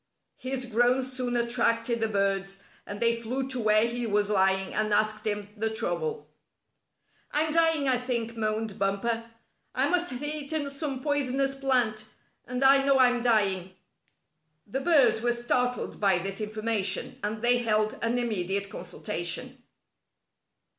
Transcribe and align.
His 0.39 0.65
groans 0.65 1.13
soon 1.13 1.37
attracted 1.37 1.99
the 1.99 2.07
birds, 2.07 2.63
and 2.87 2.99
they 2.99 3.21
flew 3.21 3.47
to 3.49 3.59
where 3.59 3.85
he 3.85 4.07
was 4.07 4.31
lying 4.31 4.73
and 4.73 4.91
asked 4.91 5.27
him 5.27 5.49
the 5.55 5.69
trouble. 5.69 6.27
"I'm 7.29 7.53
dying, 7.53 7.87
I 7.87 7.99
think," 7.99 8.35
moaned 8.35 8.79
Bumper. 8.79 9.29
"I 9.75 9.89
must 9.89 10.09
have 10.09 10.23
eaten 10.23 10.71
some 10.71 11.03
poisonous 11.03 11.53
plant, 11.53 12.07
and 12.47 12.63
I 12.63 12.83
know 12.83 12.97
I'm 12.97 13.21
dying." 13.21 13.75
The 14.65 14.81
birds 14.81 15.21
were 15.21 15.33
startled 15.33 15.99
by 15.99 16.17
this 16.17 16.41
information, 16.41 17.19
and 17.23 17.43
they 17.43 17.59
held 17.59 17.95
an 18.01 18.17
immediate 18.17 18.71
consultation. 18.71 19.61